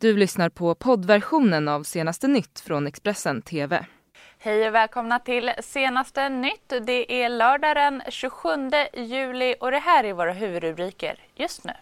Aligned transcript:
Du 0.00 0.16
lyssnar 0.16 0.48
på 0.48 0.74
poddversionen 0.74 1.68
av 1.68 1.82
senaste 1.82 2.28
nytt 2.28 2.60
från 2.60 2.86
Expressen 2.86 3.42
TV. 3.42 3.86
Hej 4.38 4.68
och 4.68 4.74
välkomna 4.74 5.18
till 5.18 5.52
senaste 5.60 6.28
nytt. 6.28 6.72
Det 6.82 7.22
är 7.22 7.28
lördag 7.28 7.76
den 7.76 8.02
27 8.08 8.48
juli 8.94 9.54
och 9.60 9.70
det 9.70 9.78
här 9.78 10.04
är 10.04 10.12
våra 10.12 10.32
huvudrubriker 10.32 11.18
just 11.34 11.64
nu. 11.64 11.72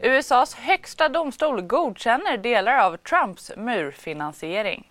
USAs 0.00 0.54
högsta 0.54 1.08
domstol 1.08 1.60
godkänner 1.62 2.36
delar 2.36 2.78
av 2.78 2.96
Trumps 2.96 3.52
murfinansiering. 3.56 4.88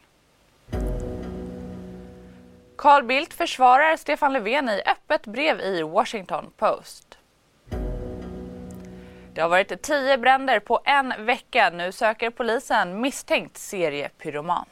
Carl 2.75 3.04
Bildt 3.04 3.34
försvarar 3.34 3.98
Stefan 3.98 4.34
Löfven 4.34 4.70
i 4.70 4.82
öppet 4.86 5.28
brev 5.28 5.59
i 5.59 5.82
Washington 5.82 6.52
Post. 6.57 7.18
Det 9.34 9.41
har 9.41 9.50
varit 9.50 9.82
tio 9.82 10.18
bränder 10.18 10.59
på 10.59 10.79
en 10.86 11.13
vecka. 11.25 11.70
Nu 11.70 11.91
söker 11.91 12.30
polisen 12.30 13.02
misstänkt 13.02 13.58
seriepyroman. 13.58 14.66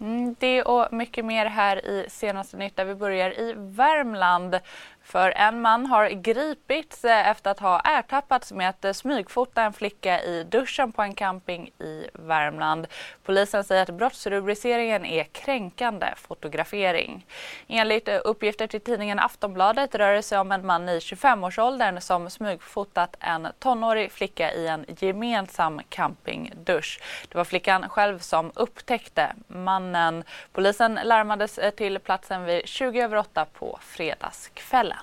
Mm, 0.00 0.36
det 0.38 0.62
och 0.62 0.92
mycket 0.92 1.24
mer 1.24 1.46
här 1.46 1.86
i 1.86 2.06
senaste 2.08 2.56
nytt 2.56 2.76
där 2.76 2.84
vi 2.84 2.94
börjar 2.94 3.40
i 3.40 3.54
Värmland. 3.56 4.60
För 5.04 5.30
en 5.36 5.60
man 5.60 5.86
har 5.86 6.08
gripits 6.08 7.04
eh, 7.04 7.28
efter 7.28 7.50
att 7.50 7.60
ha 7.60 7.80
ertappats 7.80 8.52
med 8.52 8.68
att 8.68 8.84
eh, 8.84 8.92
smygfota 8.92 9.62
en 9.62 9.72
flicka 9.72 10.22
i 10.22 10.44
duschen 10.44 10.92
på 10.92 11.02
en 11.02 11.14
camping 11.14 11.70
i 11.78 12.06
Värmland. 12.12 12.86
Polisen 13.24 13.64
säger 13.64 13.82
att 13.82 13.90
brottsrubriceringen 13.90 15.04
är 15.04 15.24
kränkande 15.24 16.06
fotografering. 16.16 17.26
Enligt 17.68 18.08
eh, 18.08 18.20
uppgifter 18.24 18.66
till 18.66 18.80
tidningen 18.80 19.18
Aftonbladet 19.18 19.94
rör 19.94 20.14
det 20.14 20.22
sig 20.22 20.38
om 20.38 20.52
en 20.52 20.66
man 20.66 20.88
i 20.88 20.98
25-årsåldern 20.98 22.00
som 22.00 22.30
smygfotat 22.30 23.16
en 23.20 23.48
tonårig 23.58 24.12
flicka 24.12 24.52
i 24.52 24.66
en 24.66 24.86
gemensam 24.98 25.80
campingdusch. 25.88 27.00
Det 27.28 27.38
var 27.38 27.44
flickan 27.44 27.88
själv 27.88 28.18
som 28.18 28.52
upptäckte 28.54 29.32
mannen. 29.46 30.24
Polisen 30.52 31.00
larmades 31.04 31.58
till 31.76 31.98
platsen 31.98 32.44
vid 32.44 32.68
20 32.68 33.00
över 33.00 33.16
8 33.16 33.46
på 33.58 33.78
fredagskvällen. 33.82 34.93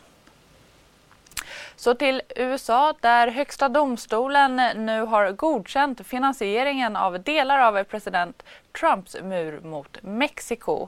Så 1.75 1.95
till 1.95 2.21
USA 2.35 2.93
där 2.99 3.27
Högsta 3.27 3.69
domstolen 3.69 4.55
nu 4.85 5.01
har 5.01 5.31
godkänt 5.31 6.07
finansieringen 6.07 6.95
av 6.95 7.23
delar 7.23 7.59
av 7.59 7.83
president 7.83 8.43
Trumps 8.79 9.17
mur 9.21 9.59
mot 9.61 9.97
Mexiko. 10.01 10.87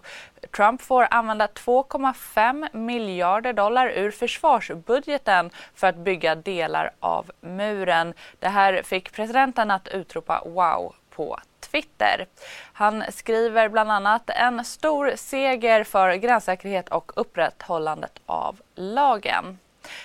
Trump 0.55 0.81
får 0.81 1.07
använda 1.11 1.47
2,5 1.47 2.75
miljarder 2.77 3.53
dollar 3.53 3.87
ur 3.89 4.11
försvarsbudgeten 4.11 5.49
för 5.75 5.87
att 5.87 5.95
bygga 5.95 6.35
delar 6.35 6.91
av 6.99 7.31
muren. 7.41 8.13
Det 8.39 8.47
här 8.47 8.81
fick 8.83 9.11
presidenten 9.11 9.71
att 9.71 9.87
utropa 9.87 10.43
wow 10.45 10.95
på 11.09 11.39
Twitter. 11.59 12.27
Han 12.73 13.03
skriver 13.09 13.69
bland 13.69 13.91
annat 13.91 14.29
en 14.29 14.65
stor 14.65 15.11
seger 15.15 15.83
för 15.83 16.15
gränssäkerhet 16.15 16.89
och 16.89 17.11
upprätthållandet 17.15 18.19
av 18.25 18.61
lagen. 18.75 19.59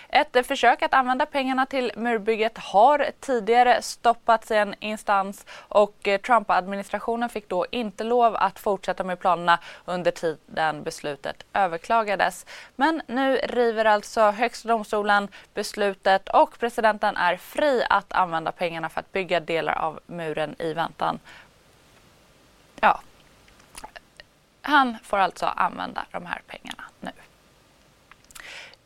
Ett 0.08 0.46
försök 0.46 0.82
att 0.82 0.94
använda 0.94 1.26
pengarna 1.26 1.66
till 1.66 1.92
murbygget 1.96 2.58
har 2.58 3.10
tidigare 3.20 3.82
stoppats 3.82 4.50
i 4.50 4.54
en 4.54 4.74
instans 4.80 5.46
och 5.58 6.08
Trump-administrationen 6.22 7.28
fick 7.28 7.48
då 7.48 7.66
inte 7.70 8.04
lov 8.04 8.36
att 8.36 8.58
fortsätta 8.58 9.04
med 9.04 9.18
planerna 9.18 9.58
under 9.84 10.10
tiden 10.10 10.82
beslutet 10.82 11.44
överklagades. 11.52 12.46
Men 12.76 13.02
nu 13.06 13.36
river 13.36 13.84
alltså 13.84 14.20
Högsta 14.30 14.68
domstolen 14.68 15.28
beslutet 15.54 16.28
och 16.28 16.58
presidenten 16.58 17.16
är 17.16 17.36
fri 17.36 17.84
att 17.90 18.12
använda 18.12 18.52
pengarna 18.52 18.88
för 18.88 19.00
att 19.00 19.12
bygga 19.12 19.40
delar 19.40 19.78
av 19.78 20.00
muren 20.06 20.54
i 20.58 20.72
väntan. 20.72 21.18
Ja, 22.80 23.00
han 24.62 24.96
får 25.02 25.18
alltså 25.18 25.46
använda 25.46 26.06
de 26.10 26.26
här 26.26 26.42
pengarna. 26.46 26.87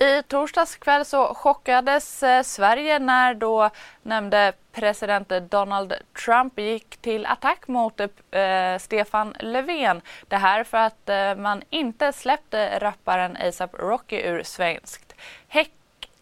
I 0.02 0.22
torsdags 0.22 0.76
kväll 0.76 1.04
så 1.04 1.34
chockades 1.34 2.22
eh, 2.22 2.42
Sverige 2.42 2.98
när 2.98 3.34
då 3.34 3.70
nämnde 4.02 4.52
president 4.72 5.28
Donald 5.50 5.94
Trump 6.24 6.58
gick 6.58 6.96
till 6.96 7.26
attack 7.26 7.68
mot 7.68 8.00
eh, 8.00 8.78
Stefan 8.80 9.34
Löfven. 9.40 10.00
Det 10.28 10.36
här 10.36 10.64
för 10.64 10.78
att 10.78 11.08
eh, 11.08 11.34
man 11.34 11.62
inte 11.70 12.12
släppte 12.12 12.78
rapparen 12.78 13.36
ASAP 13.36 13.74
Rocky 13.74 14.16
ur 14.16 14.42
svenskt 14.42 15.14
häck 15.48 15.72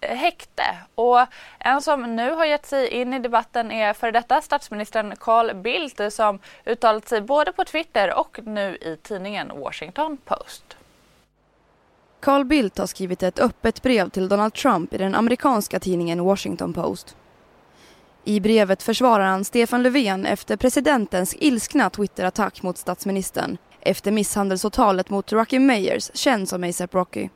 häkte. 0.00 0.76
Och 0.94 1.26
en 1.58 1.82
som 1.82 2.16
nu 2.16 2.30
har 2.30 2.44
gett 2.44 2.66
sig 2.66 2.88
in 2.88 3.14
i 3.14 3.18
debatten 3.18 3.72
är 3.72 3.92
före 3.92 4.10
detta 4.10 4.40
statsministern 4.40 5.16
Carl 5.16 5.54
Bildt 5.54 6.12
som 6.12 6.38
uttalat 6.64 7.08
sig 7.08 7.20
både 7.20 7.52
på 7.52 7.64
Twitter 7.64 8.18
och 8.18 8.38
nu 8.44 8.76
i 8.76 8.96
tidningen 9.02 9.52
Washington 9.60 10.16
Post. 10.16 10.76
Carl 12.20 12.44
Bildt 12.44 12.78
har 12.78 12.86
skrivit 12.86 13.22
ett 13.22 13.38
öppet 13.38 13.82
brev 13.82 14.08
till 14.08 14.28
Donald 14.28 14.54
Trump 14.54 14.94
i 14.94 14.98
den 14.98 15.14
amerikanska 15.14 15.80
tidningen 15.80 16.24
Washington 16.24 16.72
Post. 16.72 17.16
I 18.24 18.40
brevet 18.40 18.82
försvarar 18.82 19.26
han 19.26 19.44
Stefan 19.44 19.82
Löfven 19.82 20.26
efter 20.26 20.56
presidentens 20.56 21.34
ilskna 21.38 21.90
Twitterattack 21.90 22.62
mot 22.62 22.78
statsministern 22.78 23.58
efter 23.80 24.10
misshandelsåtalet 24.10 25.10
mot 25.10 25.32
Rocky 25.32 25.58
Meyers, 25.58 26.10
känd 26.14 26.48
som 26.48 26.64
ASAP 26.64 26.94
Rocky. 26.94 27.28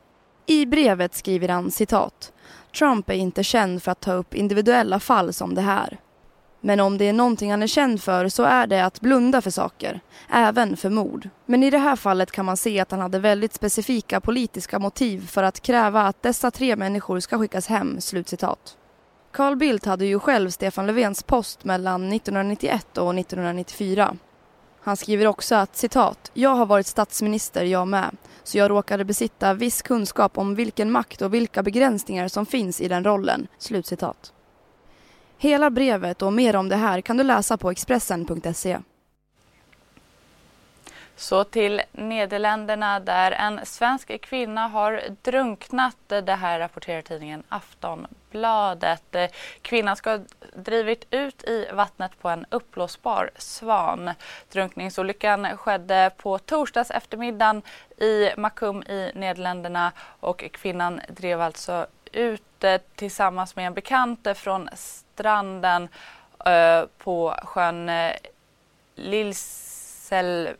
I 0.46 0.66
brevet 0.66 1.14
skriver 1.14 1.48
han 1.48 1.70
citat 1.70 2.32
Trump 2.78 3.10
är 3.10 3.14
inte 3.14 3.42
känd 3.42 3.82
för 3.82 3.92
att 3.92 4.00
ta 4.00 4.12
upp 4.12 4.34
individuella 4.34 5.00
fall 5.00 5.32
som 5.32 5.54
det 5.54 5.60
här. 5.60 5.98
Men 6.66 6.80
om 6.80 6.98
det 6.98 7.04
är 7.04 7.12
någonting 7.12 7.50
han 7.50 7.62
är 7.62 7.66
känd 7.66 8.02
för 8.02 8.28
så 8.28 8.42
är 8.42 8.66
det 8.66 8.84
att 8.84 9.00
blunda 9.00 9.40
för 9.40 9.50
saker, 9.50 10.00
även 10.30 10.76
för 10.76 10.90
mord. 10.90 11.28
Men 11.46 11.62
i 11.62 11.70
det 11.70 11.78
här 11.78 11.96
fallet 11.96 12.32
kan 12.32 12.44
man 12.44 12.56
se 12.56 12.80
att 12.80 12.90
han 12.90 13.00
hade 13.00 13.18
väldigt 13.18 13.54
specifika 13.54 14.20
politiska 14.20 14.78
motiv 14.78 15.26
för 15.26 15.42
att 15.42 15.60
kräva 15.60 16.02
att 16.02 16.22
dessa 16.22 16.50
tre 16.50 16.76
människor 16.76 17.20
ska 17.20 17.38
skickas 17.38 17.66
hem." 17.66 18.00
Slutcitat. 18.00 18.76
Carl 19.32 19.56
Bildt 19.56 19.84
hade 19.84 20.06
ju 20.06 20.18
själv 20.18 20.50
Stefan 20.50 20.86
Löfvens 20.86 21.22
post 21.22 21.64
mellan 21.64 22.12
1991 22.12 22.98
och 22.98 23.14
1994. 23.14 24.16
Han 24.80 24.96
skriver 24.96 25.26
också 25.26 25.54
att 25.54 25.76
citat, 25.76 26.30
jag 26.34 26.50
har 26.50 26.66
varit 26.66 26.86
statsminister 26.86 27.64
jag 27.64 27.88
med, 27.88 28.16
så 28.44 28.58
jag 28.58 28.70
råkade 28.70 29.04
besitta 29.04 29.54
viss 29.54 29.82
kunskap 29.82 30.38
om 30.38 30.54
vilken 30.54 30.90
makt 30.90 31.22
och 31.22 31.34
vilka 31.34 31.62
begränsningar 31.62 32.28
som 32.28 32.46
finns 32.46 32.80
i 32.80 32.88
den 32.88 33.04
rollen. 33.04 33.46
Slutcitat. 33.58 34.32
Hela 35.44 35.70
brevet 35.70 36.22
och 36.22 36.32
mer 36.32 36.56
om 36.56 36.68
det 36.68 36.76
här 36.76 37.00
kan 37.00 37.16
du 37.16 37.24
läsa 37.24 37.56
på 37.56 37.70
Expressen.se. 37.70 38.78
Så 41.16 41.44
till 41.44 41.82
Nederländerna 41.92 43.00
där 43.00 43.32
en 43.32 43.66
svensk 43.66 44.20
kvinna 44.20 44.68
har 44.68 45.02
drunknat. 45.22 45.96
Det 46.06 46.34
här 46.34 46.58
rapporterar 46.58 47.02
tidningen 47.02 47.42
Aftonbladet. 47.48 49.16
Kvinnan 49.62 49.96
ska 49.96 50.10
ha 50.10 50.20
drivit 50.56 51.06
ut 51.10 51.44
i 51.44 51.66
vattnet 51.72 52.12
på 52.20 52.28
en 52.28 52.46
uppblåsbar 52.50 53.30
svan. 53.36 54.10
Drunkningsolyckan 54.52 55.56
skedde 55.56 56.10
på 56.16 56.38
torsdags 56.38 56.90
eftermiddagen 56.90 57.62
i 57.96 58.30
Macum 58.36 58.82
i 58.82 59.12
Nederländerna 59.14 59.92
och 60.20 60.44
kvinnan 60.52 61.00
drev 61.08 61.40
alltså 61.40 61.86
ut 62.14 62.64
tillsammans 62.94 63.56
med 63.56 63.66
en 63.66 63.74
bekant 63.74 64.28
från 64.34 64.68
stranden 64.74 65.88
eh, 66.46 66.84
på 66.98 67.34
sjön 67.42 67.88
eh, 67.88 68.12
Lilselmer 68.94 70.54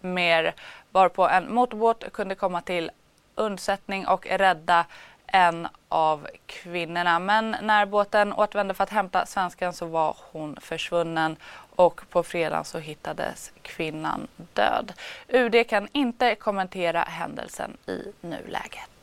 varpå 0.90 1.28
en 1.28 1.54
motorbåt 1.54 2.12
kunde 2.12 2.34
komma 2.34 2.60
till 2.60 2.90
undsättning 3.34 4.06
och 4.06 4.26
rädda 4.26 4.86
en 5.26 5.68
av 5.88 6.28
kvinnorna. 6.46 7.18
Men 7.18 7.56
när 7.62 7.86
båten 7.86 8.32
återvände 8.32 8.74
för 8.74 8.84
att 8.84 8.90
hämta 8.90 9.26
svensken 9.26 9.72
så 9.72 9.86
var 9.86 10.16
hon 10.32 10.56
försvunnen 10.60 11.36
och 11.76 12.00
på 12.10 12.22
fredagen 12.22 12.64
så 12.64 12.78
hittades 12.78 13.52
kvinnan 13.62 14.28
död. 14.36 14.92
UD 15.28 15.68
kan 15.68 15.88
inte 15.92 16.34
kommentera 16.34 17.00
händelsen 17.00 17.76
i 17.86 18.12
nuläget. 18.20 18.93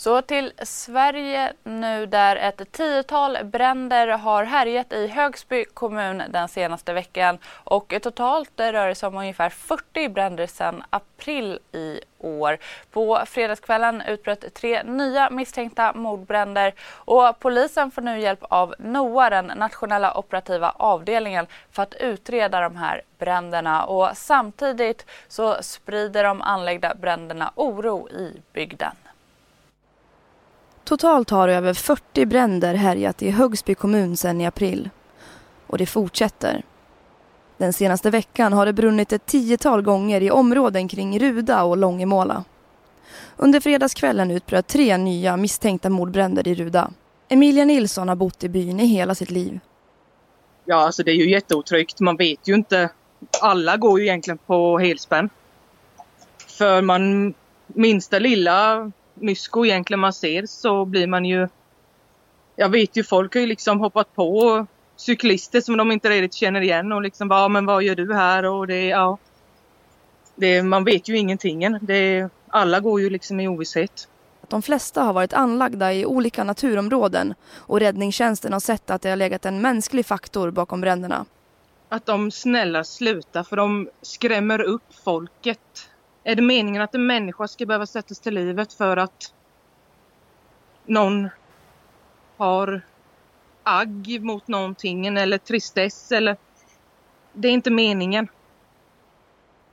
Så 0.00 0.22
till 0.22 0.52
Sverige 0.62 1.52
nu 1.62 2.06
där 2.06 2.36
ett 2.36 2.72
tiotal 2.72 3.38
bränder 3.44 4.08
har 4.08 4.44
härjat 4.44 4.92
i 4.92 5.06
Högsby 5.06 5.64
kommun 5.64 6.22
den 6.28 6.48
senaste 6.48 6.92
veckan 6.92 7.38
och 7.64 7.94
totalt 8.02 8.50
rör 8.56 8.88
det 8.88 8.94
sig 8.94 9.06
om 9.06 9.16
ungefär 9.16 9.48
40 9.48 10.08
bränder 10.08 10.46
sedan 10.46 10.82
april 10.90 11.58
i 11.72 12.00
år. 12.18 12.58
På 12.90 13.22
fredagskvällen 13.26 14.02
utbröt 14.02 14.54
tre 14.54 14.82
nya 14.82 15.30
misstänkta 15.30 15.92
mordbränder 15.92 16.74
och 16.92 17.38
polisen 17.38 17.90
får 17.90 18.02
nu 18.02 18.20
hjälp 18.20 18.42
av 18.42 18.74
NOA, 18.78 19.30
den 19.30 19.46
nationella 19.46 20.18
operativa 20.18 20.70
avdelningen, 20.70 21.46
för 21.70 21.82
att 21.82 21.94
utreda 21.94 22.60
de 22.60 22.76
här 22.76 23.02
bränderna 23.18 23.84
och 23.84 24.10
samtidigt 24.14 25.06
så 25.28 25.62
sprider 25.62 26.24
de 26.24 26.42
anläggda 26.42 26.94
bränderna 26.94 27.52
oro 27.54 28.08
i 28.08 28.42
bygden. 28.52 28.92
Totalt 30.90 31.30
har 31.30 31.48
över 31.48 31.74
40 31.74 32.26
bränder 32.26 32.74
härjat 32.74 33.22
i 33.22 33.30
Högsby 33.30 33.74
kommun 33.74 34.16
sedan 34.16 34.40
i 34.40 34.46
april. 34.46 34.90
Och 35.66 35.78
det 35.78 35.86
fortsätter. 35.86 36.62
Den 37.56 37.72
senaste 37.72 38.10
veckan 38.10 38.52
har 38.52 38.66
det 38.66 38.72
brunnit 38.72 39.12
ett 39.12 39.26
tiotal 39.26 39.82
gånger 39.82 40.20
i 40.20 40.30
områden 40.30 40.88
kring 40.88 41.18
Ruda 41.18 41.62
och 41.62 41.76
Långemåla. 41.76 42.44
Under 43.36 43.60
fredagskvällen 43.60 44.30
utbröt 44.30 44.66
tre 44.66 44.96
nya 44.96 45.36
misstänkta 45.36 45.90
mordbränder 45.90 46.48
i 46.48 46.54
Ruda. 46.54 46.90
Emilia 47.28 47.64
Nilsson 47.64 48.08
har 48.08 48.16
bott 48.16 48.44
i 48.44 48.48
byn 48.48 48.80
i 48.80 48.86
hela 48.86 49.14
sitt 49.14 49.30
liv. 49.30 49.60
Ja, 50.64 50.76
alltså 50.76 51.02
det 51.02 51.10
är 51.10 51.16
ju 51.16 51.30
jätteotryggt. 51.30 52.00
Man 52.00 52.16
vet 52.16 52.48
ju 52.48 52.54
inte. 52.54 52.90
Alla 53.42 53.76
går 53.76 54.00
ju 54.00 54.06
egentligen 54.06 54.38
på 54.38 54.78
helspänn. 54.78 55.30
För 56.46 56.82
man 56.82 57.34
minsta 57.66 58.18
lilla 58.18 58.90
mysko 59.20 59.66
egentligen 59.66 60.00
man 60.00 60.12
ser 60.12 60.46
så 60.46 60.84
blir 60.84 61.06
man 61.06 61.24
ju... 61.24 61.48
Jag 62.56 62.68
vet 62.68 62.96
ju 62.96 63.04
folk 63.04 63.34
har 63.34 63.40
ju 63.40 63.46
liksom 63.46 63.80
hoppat 63.80 64.14
på 64.14 64.66
cyklister 64.96 65.60
som 65.60 65.76
de 65.76 65.92
inte 65.92 66.10
riktigt 66.10 66.34
känner 66.34 66.60
igen 66.60 66.92
och 66.92 67.02
liksom 67.02 67.28
bara, 67.28 67.48
men 67.48 67.66
vad 67.66 67.82
gör 67.82 67.94
du 67.94 68.14
här? 68.14 68.44
Och 68.44 68.66
det, 68.66 68.86
ja. 68.86 69.18
Det, 70.34 70.62
man 70.62 70.84
vet 70.84 71.08
ju 71.08 71.18
ingenting. 71.18 71.78
Det, 71.80 72.28
alla 72.48 72.80
går 72.80 73.00
ju 73.00 73.10
liksom 73.10 73.40
i 73.40 73.48
ovisshet. 73.48 74.08
De 74.48 74.62
flesta 74.62 75.02
har 75.02 75.12
varit 75.12 75.32
anlagda 75.32 75.92
i 75.92 76.06
olika 76.06 76.44
naturområden 76.44 77.34
och 77.54 77.80
räddningstjänsten 77.80 78.52
har 78.52 78.60
sett 78.60 78.90
att 78.90 79.02
det 79.02 79.10
har 79.10 79.16
legat 79.16 79.46
en 79.46 79.60
mänsklig 79.60 80.06
faktor 80.06 80.50
bakom 80.50 80.80
bränderna. 80.80 81.26
Att 81.88 82.06
de 82.06 82.30
snälla 82.30 82.84
slutar 82.84 83.42
för 83.42 83.56
de 83.56 83.88
skrämmer 84.02 84.60
upp 84.60 84.94
folket. 85.04 85.89
Är 86.24 86.34
det 86.34 86.42
meningen 86.42 86.82
att 86.82 86.94
en 86.94 87.06
människa 87.06 87.48
ska 87.48 87.66
behöva 87.66 87.86
sättas 87.86 88.20
till 88.20 88.34
livet 88.34 88.72
för 88.72 88.96
att 88.96 89.34
någon 90.84 91.28
har 92.36 92.82
agg 93.62 94.18
mot 94.22 94.48
någonting 94.48 95.06
eller 95.06 95.38
tristess 95.38 96.12
eller... 96.12 96.36
Det 97.32 97.48
är 97.48 97.52
inte 97.52 97.70
meningen. 97.70 98.28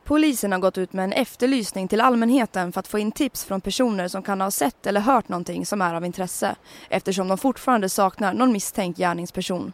Polisen 0.04 0.52
har 0.52 0.60
gått 0.60 0.78
ut 0.78 0.94
med 0.94 1.04
en 1.04 1.14
efterlysning 1.14 1.88
till 1.88 2.02
allmänheten 2.02 2.72
för 2.72 2.80
att 2.80 2.88
få 2.88 3.00
in 3.00 3.12
tips 3.12 3.46
från 3.46 3.62
personer 3.62 4.08
som 4.08 4.24
kan 4.24 4.42
ha 4.42 4.52
sett 4.52 4.88
eller 4.88 5.02
hört 5.02 5.30
någonting 5.30 5.66
som 5.66 5.82
är 5.82 5.94
av 5.94 6.06
intresse 6.06 6.56
eftersom 6.90 7.28
de 7.28 7.38
fortfarande 7.38 7.90
saknar 7.90 8.34
någon 8.34 8.52
misstänkt 8.52 8.98
gärningsperson. 8.98 9.74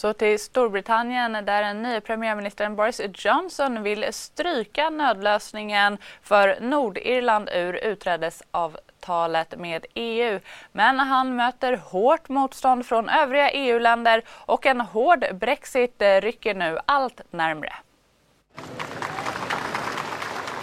Så 0.00 0.12
till 0.12 0.38
Storbritannien 0.38 1.32
där 1.32 1.62
den 1.62 1.82
nya 1.82 2.00
premiärministern 2.00 2.76
Boris 2.76 3.00
Johnson 3.14 3.82
vill 3.82 4.06
stryka 4.10 4.90
nödlösningen 4.90 5.98
för 6.22 6.60
Nordirland 6.60 7.48
ur 7.54 7.74
utträdesavtalet 7.84 9.58
med 9.58 9.86
EU. 9.94 10.40
Men 10.72 10.98
han 10.98 11.36
möter 11.36 11.76
hårt 11.76 12.28
motstånd 12.28 12.86
från 12.86 13.08
övriga 13.08 13.50
EU-länder 13.50 14.22
och 14.28 14.66
en 14.66 14.80
hård 14.80 15.24
Brexit 15.34 16.02
rycker 16.22 16.54
nu 16.54 16.78
allt 16.86 17.20
närmre. 17.30 17.72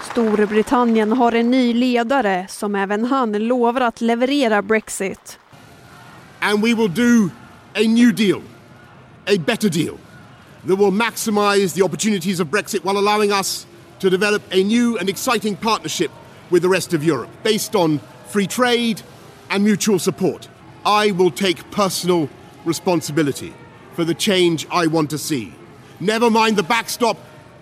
Storbritannien 0.01 1.11
har 1.11 1.31
en 1.31 1.51
ny 1.51 1.73
ledare 1.73 2.45
som 2.49 2.75
även 2.75 3.05
han 3.05 3.31
lovar 3.47 3.81
att 3.81 4.01
leverera 4.01 4.61
Brexit. 4.61 5.39
And 6.39 6.61
we 6.61 6.73
will 6.75 6.93
do 6.93 7.29
a 7.75 7.87
new 7.87 8.15
deal. 8.15 8.56
A 9.27 9.37
better 9.37 9.69
deal 9.69 9.99
that 10.65 10.75
will 10.75 10.91
maximise 10.91 11.73
the 11.73 11.83
opportunities 11.83 12.39
of 12.39 12.47
Brexit 12.47 12.83
while 12.83 12.97
allowing 12.97 13.31
us 13.31 13.65
to 13.99 14.09
develop 14.09 14.41
a 14.51 14.63
new 14.63 14.97
and 14.97 15.09
exciting 15.09 15.55
partnership 15.55 16.11
with 16.49 16.61
the 16.61 16.69
rest 16.69 16.93
of 16.93 17.03
Europe 17.03 17.29
based 17.43 17.75
on 17.75 17.99
free 18.27 18.47
trade 18.47 19.01
and 19.49 19.63
mutual 19.63 19.99
support. 19.99 20.47
I 20.85 21.11
will 21.11 21.31
take 21.31 21.69
personal 21.71 22.29
responsibility 22.65 23.53
for 23.93 24.03
the 24.03 24.13
change 24.13 24.67
I 24.69 24.87
want 24.87 25.09
to 25.11 25.17
see. 25.17 25.53
Never 25.99 26.29
mind 26.29 26.57
the 26.57 26.63
backstop, 26.63 27.17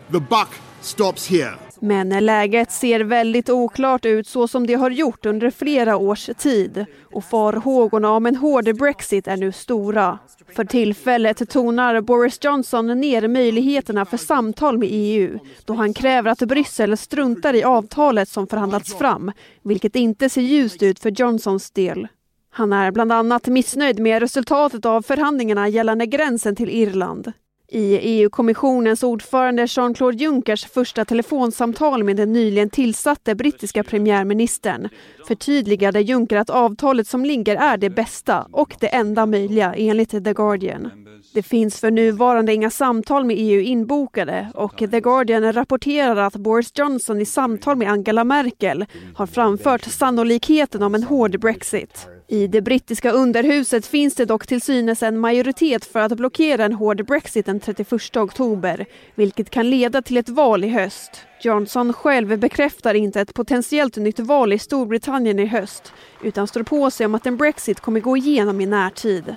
the 0.10 0.20
buck 0.20 0.54
stops 0.82 1.26
here. 1.26 1.58
Men 1.86 2.26
läget 2.26 2.72
ser 2.72 3.00
väldigt 3.00 3.50
oklart 3.50 4.06
ut 4.06 4.28
så 4.28 4.48
som 4.48 4.68
det 4.68 4.74
har 4.74 4.90
gjort 4.90 5.26
under 5.26 5.50
flera 5.52 5.98
års 5.98 6.30
tid 6.38 6.86
och 7.04 7.26
farhågorna 7.26 8.12
om 8.12 8.26
en 8.26 8.36
hård 8.36 8.78
Brexit 8.78 9.28
är 9.28 9.38
nu 9.38 9.52
stora. 9.52 10.20
För 10.56 10.66
tillfället 10.66 11.50
tonar 11.50 12.02
Boris 12.02 12.40
Johnson 12.42 13.00
ner 13.00 13.28
möjligheterna 13.28 14.06
för 14.06 14.18
samtal 14.18 14.78
med 14.78 14.90
EU 14.92 15.40
då 15.66 15.74
han 15.74 15.94
kräver 15.94 16.32
att 16.32 16.40
Bryssel 16.40 16.98
struntar 16.98 17.54
i 17.54 17.64
avtalet 17.64 18.30
som 18.30 18.48
förhandlats 18.48 18.98
fram, 18.98 19.32
vilket 19.64 19.96
inte 19.96 20.30
ser 20.30 20.42
ljust 20.42 20.84
ut 20.84 21.00
för 21.00 21.12
Johnsons 21.22 21.72
del. 21.72 22.08
Han 22.50 22.74
är 22.74 22.92
bland 22.92 23.12
annat 23.12 23.48
missnöjd 23.48 24.00
med 24.00 24.20
resultatet 24.20 24.86
av 24.86 25.02
förhandlingarna 25.02 25.68
gällande 25.68 26.06
gränsen 26.06 26.56
till 26.56 26.70
Irland. 26.70 27.34
I 27.68 27.98
EU-kommissionens 27.98 29.04
ordförande 29.04 29.66
Jean-Claude 29.68 30.18
Junckers 30.18 30.66
första 30.66 31.06
telefonsamtal 31.06 32.04
med 32.04 32.16
den 32.16 32.34
nyligen 32.34 32.70
tillsatte 32.70 33.36
brittiska 33.36 33.84
premiärministern 33.84 34.90
förtydligade 35.28 36.02
Juncker 36.02 36.38
att 36.38 36.50
avtalet 36.50 37.08
som 37.08 37.26
ligger 37.26 37.56
är 37.56 37.78
det 37.78 37.90
bästa 37.90 38.48
och 38.52 38.76
det 38.80 38.88
enda 38.88 39.26
möjliga 39.26 39.74
enligt 39.74 40.10
The 40.10 40.34
Guardian. 40.34 41.05
Det 41.34 41.44
finns 41.44 41.80
för 41.80 41.92
nuvarande 41.92 42.54
inga 42.54 42.70
samtal 42.70 43.26
med 43.26 43.36
EU 43.40 43.62
inbokade 43.62 44.52
och 44.54 44.78
The 44.78 45.02
Guardian 45.02 45.54
rapporterar 45.54 46.16
att 46.16 46.36
Boris 46.36 46.72
Johnson 46.76 47.22
i 47.22 47.26
samtal 47.26 47.78
med 47.78 47.92
Angela 47.92 48.24
Merkel 48.24 48.86
har 49.16 49.28
framfört 49.28 49.84
sannolikheten 49.84 50.84
om 50.84 50.96
en 50.96 51.04
hård 51.04 51.40
Brexit. 51.40 52.08
I 52.28 52.48
det 52.48 52.62
brittiska 52.62 53.12
underhuset 53.12 53.86
finns 53.86 54.16
det 54.16 54.26
dock 54.26 54.48
till 54.48 54.62
synes 54.62 55.04
en 55.04 55.20
majoritet 55.20 55.86
för 55.86 56.00
att 56.00 56.18
blockera 56.18 56.66
en 56.66 56.74
hård 56.74 57.06
Brexit 57.06 57.46
den 57.46 57.60
31 57.60 58.18
oktober, 58.18 58.86
vilket 59.16 59.50
kan 59.50 59.70
leda 59.70 60.02
till 60.02 60.18
ett 60.18 60.30
val 60.30 60.64
i 60.64 60.68
höst. 60.68 61.22
Johnson 61.42 61.94
själv 61.94 62.40
bekräftar 62.40 62.94
inte 62.94 63.22
ett 63.22 63.34
potentiellt 63.34 63.98
nytt 63.98 64.20
val 64.20 64.54
i 64.54 64.60
Storbritannien 64.60 65.40
i 65.40 65.46
höst, 65.46 65.94
utan 66.24 66.48
står 66.48 66.64
på 66.64 66.92
sig 66.92 67.06
om 67.06 67.16
att 67.16 67.26
en 67.26 67.38
Brexit 67.38 67.80
kommer 67.80 68.00
gå 68.00 68.18
igenom 68.18 68.62
i 68.62 68.66
närtid. 68.66 69.36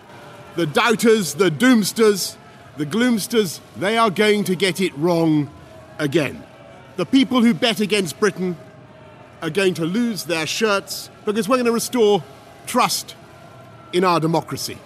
The 0.56 0.67
doubters, 0.67 1.35
the 1.35 1.50
doomsters, 1.50 2.37
the 2.77 2.87
gloomsters, 2.87 3.61
they 3.77 3.97
are 3.97 4.11
going 4.11 4.45
to 4.45 4.56
get 4.56 4.81
it 4.81 4.97
wrong 4.97 5.50
again. 5.99 6.43
The 6.97 7.06
people 7.06 7.43
who 7.43 7.55
bet 7.55 7.81
against 7.81 8.19
Britain 8.19 8.56
are 9.43 9.50
going 9.50 9.75
to 9.75 9.85
lose 9.85 10.25
their 10.25 10.47
shirts 10.47 11.11
because 11.25 11.49
we're 11.49 11.56
going 11.56 11.67
to 11.67 11.73
restore 11.73 12.23
trust 12.67 13.14
in 13.93 14.05
our 14.05 14.21
democracy. 14.21 14.78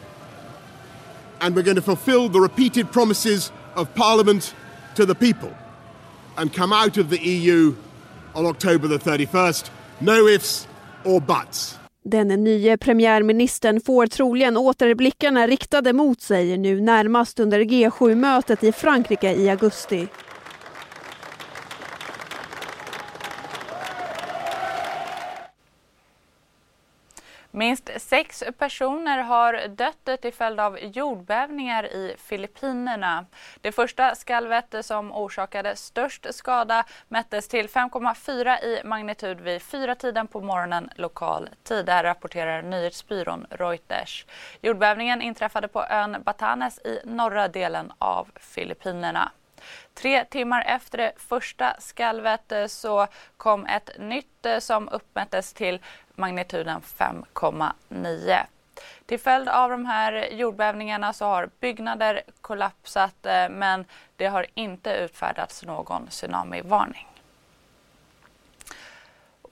And 1.41 1.57
we're 1.57 1.63
going 1.63 1.77
to 1.77 1.83
fulfill 1.83 2.29
the 2.29 2.41
repeated 2.41 2.93
promises 2.93 3.51
of 3.75 3.95
Parliament 3.95 4.55
to 4.95 5.07
the 5.07 5.15
people 5.15 5.55
and 6.37 6.53
come 6.53 6.73
out 6.73 6.99
of 6.99 7.11
the 7.11 7.19
EU 7.19 7.75
on 8.35 8.47
October 8.47 8.89
the 8.89 8.99
31st. 8.99 9.71
No 10.01 10.27
ifs 10.27 10.67
or 11.05 11.21
buts. 11.21 11.79
Den 12.05 12.29
nya 12.29 12.79
premiärministern 12.79 13.81
får 13.81 14.07
troligen 14.07 14.57
åter 14.57 14.95
blickarna 14.95 15.47
riktade 15.47 15.93
mot 15.93 16.21
sig 16.21 16.59
nu 16.59 16.81
närmast 16.81 17.41
under 17.41 17.61
G7-mötet 17.61 18.65
i 18.65 18.73
Frankrike 18.73 19.33
i 19.35 19.51
augusti. 19.51 20.09
Minst 27.55 27.91
sex 27.97 28.45
personer 28.59 29.19
har 29.19 29.69
dött 29.69 30.21
till 30.21 30.33
följd 30.33 30.61
av 30.61 30.79
jordbävningar 30.79 31.85
i 31.85 32.15
Filippinerna. 32.19 33.27
Det 33.61 33.73
första 33.73 34.15
skalvet 34.15 34.75
som 34.81 35.13
orsakade 35.13 35.77
störst 35.77 36.27
skada 36.35 36.85
mättes 37.09 37.49
till 37.49 37.69
5,4 37.69 38.65
i 38.65 38.81
magnitud 38.85 39.41
vid 39.41 39.63
fyra 39.63 39.95
tiden 39.95 40.27
på 40.27 40.41
morgonen 40.41 40.91
lokal 40.97 41.49
tid. 41.63 41.87
Det 41.87 41.93
här 41.93 42.05
rapporterar 42.05 42.63
nyhetsbyrån 42.63 43.47
Reuters. 43.51 44.27
Jordbävningen 44.61 45.23
inträffade 45.23 45.69
på 45.69 45.85
ön 45.85 46.23
Batanes 46.25 46.79
i 46.79 47.01
norra 47.05 47.49
delen 47.49 47.93
av 47.99 48.31
Filippinerna. 48.37 49.33
Tre 49.95 50.25
timmar 50.25 50.65
efter 50.67 50.99
det 50.99 51.13
första 51.17 51.77
skalvet 51.79 52.53
eh, 52.53 52.67
så 52.67 53.07
kom 53.37 53.67
ett 53.67 53.91
nytt 53.99 54.47
eh, 54.47 54.59
som 54.59 54.89
uppmättes 54.89 55.53
till 55.53 55.81
magnituden 56.15 56.81
5,9. 56.81 58.47
Till 59.07 59.21
följd 59.21 59.49
av 59.49 59.71
de 59.71 59.87
här 59.87 60.29
jordbävningarna 60.33 61.13
så 61.13 61.25
har 61.25 61.51
byggnader 61.61 62.23
kollapsat 62.41 63.27
eh, 63.27 63.49
men 63.49 63.85
det 64.17 64.27
har 64.27 64.47
inte 64.55 64.91
utfärdats 64.91 65.63
någon 65.63 66.07
tsunamivarning. 66.07 67.12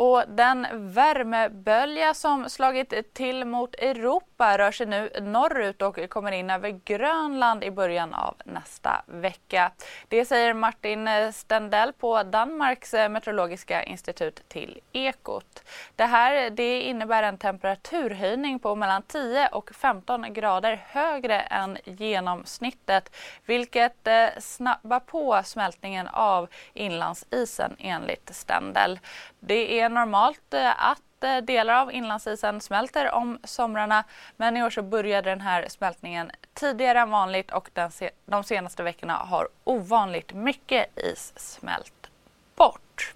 Och 0.02 0.24
den 0.28 0.66
värmebölja 0.72 2.14
som 2.14 2.48
slagit 2.48 3.14
till 3.14 3.44
mot 3.44 3.74
Europa 3.74 4.58
rör 4.58 4.72
sig 4.72 4.86
nu 4.86 5.10
norrut 5.20 5.82
och 5.82 6.10
kommer 6.10 6.32
in 6.32 6.50
över 6.50 6.80
Grönland 6.84 7.64
i 7.64 7.70
början 7.70 8.14
av 8.14 8.34
nästa 8.44 9.02
vecka. 9.06 9.72
Det 10.08 10.24
säger 10.24 10.54
Martin 10.54 11.08
Stendell 11.32 11.92
på 11.92 12.22
Danmarks 12.22 12.92
meteorologiska 12.92 13.82
institut 13.82 14.48
till 14.48 14.80
Ekot. 14.92 15.62
Det 15.96 16.04
här 16.04 16.50
det 16.50 16.80
innebär 16.80 17.22
en 17.22 17.38
temperaturhöjning 17.38 18.58
på 18.58 18.74
mellan 18.74 19.02
10 19.02 19.48
och 19.48 19.70
15 19.74 20.32
grader 20.32 20.84
högre 20.86 21.40
än 21.40 21.78
genomsnittet 21.84 23.16
vilket 23.46 24.06
eh, 24.06 24.26
snabbar 24.38 25.00
på 25.00 25.42
smältningen 25.44 26.08
av 26.08 26.48
inlandsisen 26.74 27.76
enligt 27.78 28.34
Stendell. 28.34 28.98
Det 29.40 29.80
är 29.80 29.89
normalt 29.90 30.54
eh, 30.54 30.90
att 30.90 31.24
eh, 31.24 31.36
delar 31.36 31.74
av 31.74 31.92
inlandsisen 31.92 32.60
smälter 32.60 33.10
om 33.10 33.38
somrarna 33.44 34.04
men 34.36 34.56
i 34.56 34.62
år 34.62 34.70
så 34.70 34.82
började 34.82 35.30
den 35.30 35.40
här 35.40 35.66
smältningen 35.68 36.30
tidigare 36.54 37.00
än 37.00 37.10
vanligt 37.10 37.50
och 37.50 37.70
den 37.72 37.90
se 37.90 38.10
de 38.26 38.44
senaste 38.44 38.82
veckorna 38.82 39.14
har 39.14 39.48
ovanligt 39.64 40.32
mycket 40.32 40.98
is 40.98 41.32
smält 41.36 42.10
bort. 42.54 43.14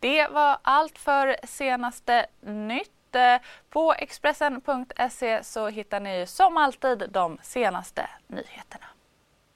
Det 0.00 0.28
var 0.28 0.58
allt 0.62 0.98
för 0.98 1.36
senaste 1.46 2.26
nytt. 2.40 2.90
Eh, 3.14 3.42
på 3.70 3.94
Expressen.se 3.98 5.44
så 5.44 5.68
hittar 5.68 6.00
ni 6.00 6.26
som 6.26 6.56
alltid 6.56 7.04
de 7.10 7.38
senaste 7.42 8.08
nyheterna. 8.26 8.86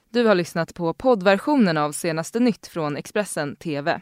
Du 0.09 0.25
har 0.25 0.35
lyssnat 0.35 0.73
på 0.73 0.93
poddversionen 0.93 1.77
av 1.77 1.91
senaste 1.91 2.39
nytt 2.39 2.67
från 2.67 2.97
Expressen 2.97 3.55
TV. 3.55 4.01